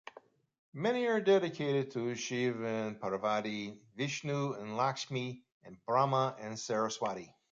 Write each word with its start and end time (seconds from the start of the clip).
Many 0.73 1.05
are 1.05 1.21
dedicated 1.21 1.91
to 1.91 2.15
Shiva 2.15 2.65
and 2.65 2.99
Parvati, 2.99 3.77
Vishnu 3.95 4.53
and 4.53 4.75
Lakshmi 4.75 5.43
and 5.63 5.77
Brahma 5.85 6.35
and 6.39 6.57
Saraswati. 6.57 7.35